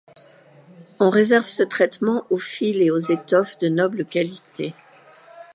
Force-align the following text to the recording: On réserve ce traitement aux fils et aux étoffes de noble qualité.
On 0.99 1.11
réserve 1.11 1.45
ce 1.45 1.61
traitement 1.61 2.25
aux 2.31 2.39
fils 2.39 2.75
et 2.79 2.89
aux 2.89 2.97
étoffes 2.97 3.59
de 3.59 3.69
noble 3.69 4.03
qualité. 4.03 4.73